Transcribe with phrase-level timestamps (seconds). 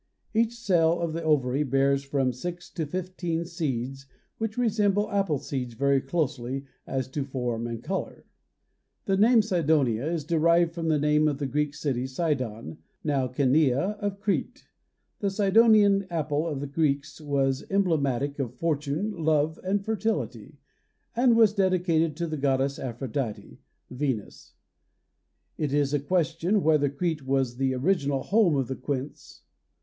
[0.33, 4.07] Each cell of the ovary bears from six to fifteen seeds
[4.39, 8.25] which resemble apple seeds very closely as to form and color.
[9.05, 13.91] The name Cydonia is derived from the name of the Greek city Cydon, now Canea,
[13.99, 14.65] of Crete.
[15.19, 20.57] The Cydonian apple of the Greeks was emblematic of fortune, love and fertility,
[21.15, 23.59] and was dedicated to the goddess Aphrodite
[23.91, 24.55] (Venus).
[25.59, 29.43] It is a question whether Crete was the original home of the quince.